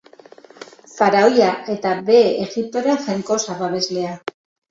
Faraoia 0.93 1.49
eta 1.75 1.91
Behe 2.09 2.31
Egiptoren 2.45 2.99
jainkosa 3.09 3.59
babeslea. 3.63 4.19